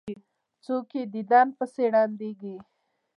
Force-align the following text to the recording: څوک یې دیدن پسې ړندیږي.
څوک 0.65 0.87
یې 0.97 1.03
دیدن 1.13 1.47
پسې 1.57 1.83
ړندیږي. 1.93 2.55